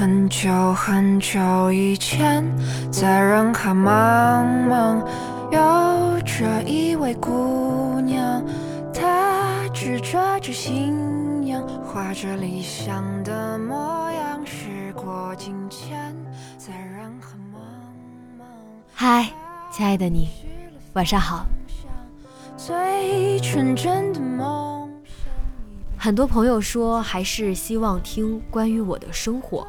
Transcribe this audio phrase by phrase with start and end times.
[0.00, 2.42] 很久很久以前，
[2.90, 5.06] 在人海茫茫，
[5.52, 8.42] 有着一位姑娘，
[8.94, 14.40] 她执着着信仰，画着理想的模样。
[14.46, 16.16] 时过境迁，
[16.56, 18.44] 在人海茫茫。
[18.94, 19.28] 嗨，
[19.70, 20.30] 亲爱的你，
[20.94, 21.44] 晚上好。
[22.56, 24.90] 最纯真的梦。
[25.98, 29.66] 很多朋友说，还是希望听关于我的生活。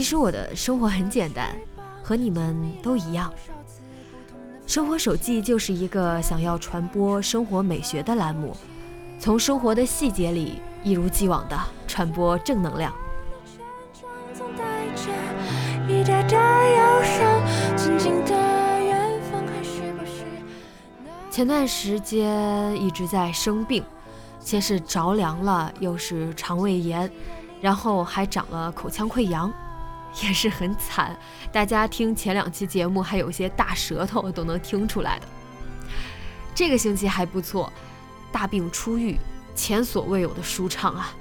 [0.00, 1.54] 其实我的生活很简单，
[2.02, 3.30] 和你们都一样。
[4.66, 8.56] 生活手记就是一个想要传播生活美学的栏目，
[9.18, 12.90] 从生活的细节里一如既往的传播正能量。
[21.30, 23.84] 前段时间一直在生病，
[24.38, 27.10] 先是着凉了，又是肠胃炎，
[27.60, 29.52] 然后还长了口腔溃疡。
[30.22, 31.16] 也是很惨，
[31.52, 35.26] 大家听前两期节目还有些大舌头都能听出来的。
[36.54, 37.72] 这个星期还不错，
[38.32, 39.16] 大病初愈，
[39.54, 41.14] 前所未有的舒畅啊！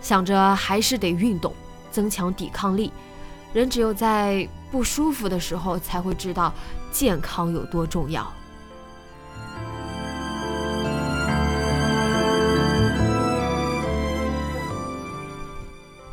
[0.00, 1.54] 想着还是得运动，
[1.90, 2.92] 增强抵抗力。
[3.52, 6.52] 人只有在不舒服的时候，才会知道
[6.92, 8.30] 健康有多重要。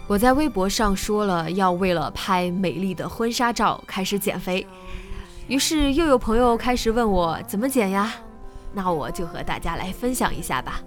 [0.07, 4.65] 我在微博上说了要为了拍美丽的婚纱照开始减肥，
[5.47, 8.13] 于是又有朋友开始问我怎么减呀？
[8.71, 10.79] 那我就和大家来分享一下吧。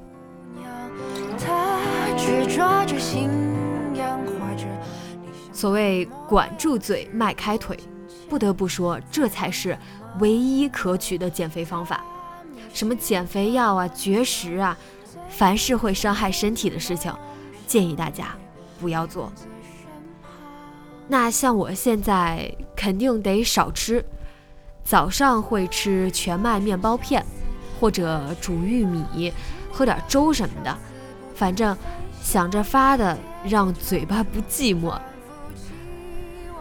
[5.53, 7.77] 所谓管住嘴，迈开腿，
[8.29, 9.77] 不得不说，这才是
[10.21, 12.05] 唯一可取的减肥方法。
[12.73, 14.79] 什么减肥药啊、绝食啊，
[15.29, 17.13] 凡是会伤害身体的事情，
[17.67, 18.29] 建议大家。
[18.81, 19.33] 不要做。
[21.07, 24.05] 那像我现在肯定得少吃，
[24.85, 27.25] 早上会吃全麦面包片，
[27.81, 29.33] 或者煮玉米，
[29.73, 30.77] 喝点粥什么的，
[31.35, 31.77] 反正
[32.21, 34.99] 想着发的让嘴巴不寂寞。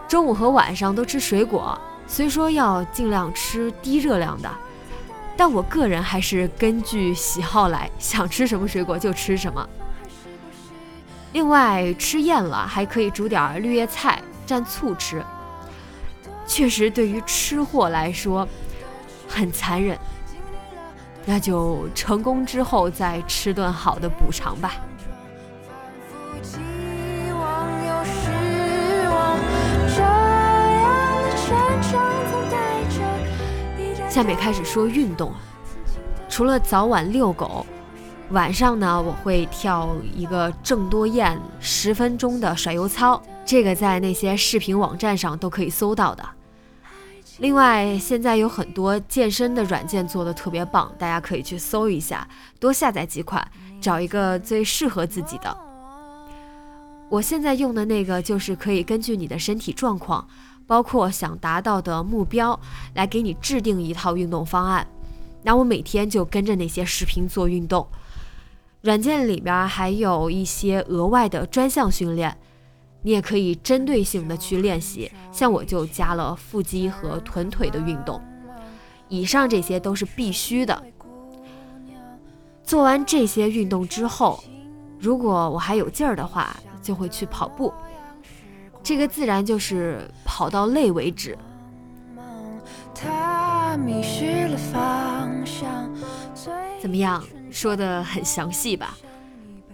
[0.08, 4.50] 中午和晚上都吃水果，虽说要尽量吃低热量的，
[5.36, 9.68] 但我个人还是根据喜好来，想吃什么水果就吃什么。
[11.38, 15.24] 另外，吃厌了还可以煮点绿叶菜蘸醋吃。
[16.44, 18.46] 确实，对于吃货来说
[19.28, 19.96] 很残忍。
[21.24, 24.74] 那就成功之后再吃顿好的补偿吧。
[34.08, 35.32] 下面开始说运动，
[36.28, 37.64] 除了早晚遛狗。
[38.30, 46.22] 晚上呢，我会跳一个郑多燕十分钟的甩油操，这个在那些视频网站上都可以搜到的。
[47.38, 52.28] 另外，现在有很多健身的软件做的特别棒，大家可以去搜一下，
[52.60, 53.46] 多下载几款，
[53.80, 55.56] 找一个最适合自己的。
[57.08, 60.28] 我现在用的那个就是可以根据你的身体状况，
[60.66, 62.58] 包括想达到的目标，
[62.92, 64.86] 来给你制定一套运动方案。
[65.44, 67.86] 那我每天就跟着那些视频做运动。
[68.88, 72.34] 软件里边还有一些额外的专项训练，
[73.02, 75.12] 你也可以针对性的去练习。
[75.30, 78.18] 像我就加了腹肌和臀腿的运动，
[79.10, 80.82] 以上这些都是必须的。
[82.64, 84.42] 做完这些运动之后，
[84.98, 87.70] 如果我还有劲儿的话，就会去跑步。
[88.82, 91.36] 这个自然就是跑到累为止。
[96.80, 97.22] 怎么样？
[97.50, 98.96] 说的很详细吧？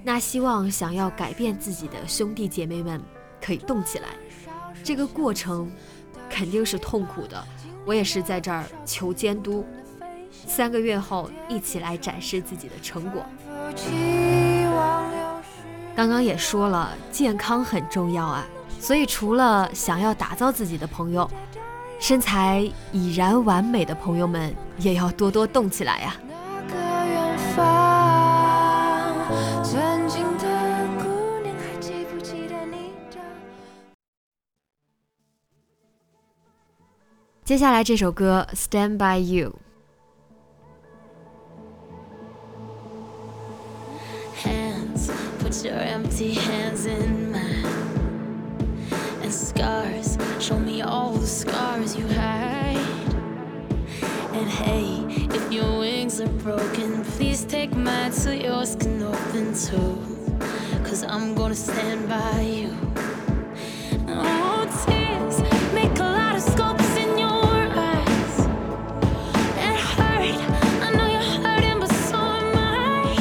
[0.03, 3.01] 那希望想要改变自己的兄弟姐妹们
[3.41, 4.09] 可以动起来。
[4.83, 5.71] 这个过程
[6.29, 7.43] 肯定是痛苦的，
[7.87, 9.67] 我也是在这儿求监督。
[10.47, 13.25] 三个月后一起来展示自己的成果。
[15.97, 18.45] 刚刚也说了，健康很重要啊，
[18.79, 21.31] 所以除了想要打造自己的朋友，
[21.99, 26.15] 身材已然完美的朋友们也要多多动起来呀。
[29.63, 30.45] 曾经的
[30.99, 33.21] 姑娘还记不记得你的
[37.45, 39.51] 接下来这首歌《Stand by You》。
[44.43, 47.65] Hands, put your empty hands in mine.
[49.23, 52.54] And scars, show me all the scars you hide.
[57.84, 59.98] mine so yours can open too.
[60.82, 62.74] Cause I'm gonna stand by you.
[64.08, 65.42] Oh, tears
[65.74, 68.40] make a lot of sculpts in your eyes.
[69.60, 70.40] It hurt,
[70.86, 73.18] I know you're hurting, but so am I.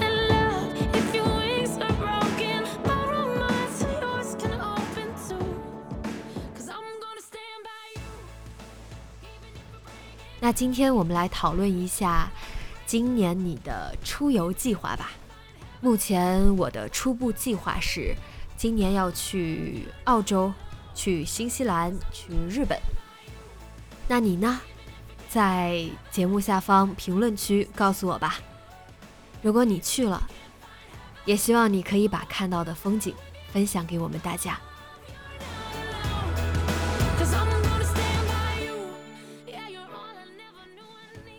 [0.00, 5.46] And love, if your wings are broken, borrow mine so yours can open too.
[6.54, 8.08] Cause I'm gonna stand by you.
[9.20, 12.30] Even if we're breaking 那今天我们来讨论一下
[12.85, 15.11] 今年你的出游计划吧。
[15.81, 18.15] 目前我的初步计划是，
[18.55, 20.53] 今年要去澳洲、
[20.93, 22.79] 去新西兰、去日本。
[24.07, 24.61] 那你呢？
[25.27, 28.39] 在节目下方评论区告诉我吧。
[29.41, 30.21] 如果你去了，
[31.25, 33.13] 也希望你可以把看到的风景
[33.51, 34.59] 分享给我们大家。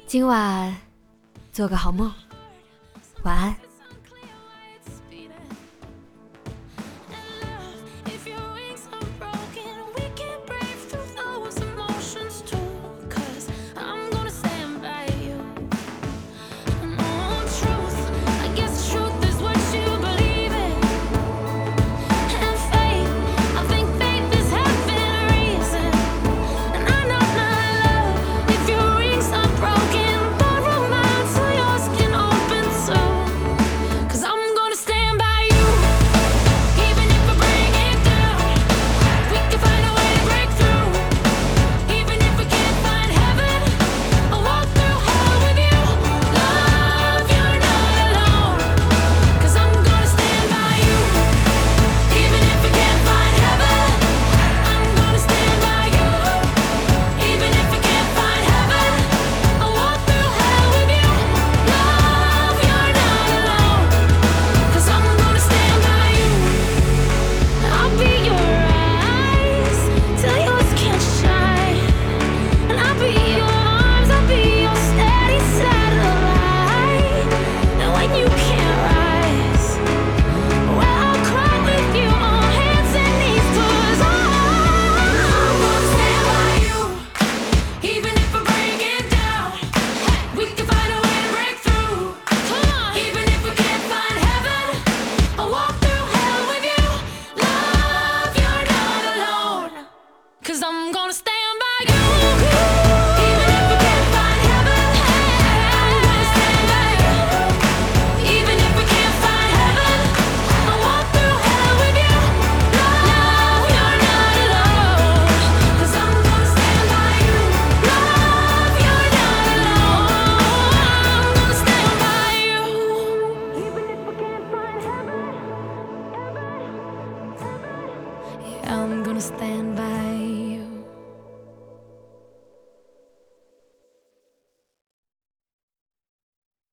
[0.06, 0.76] 今晚
[1.56, 2.12] 做个好梦，
[3.23, 3.65] 晚安。